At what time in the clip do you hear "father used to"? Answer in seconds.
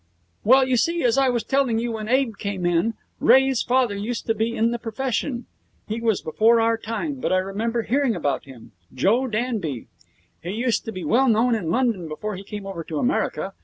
3.61-4.33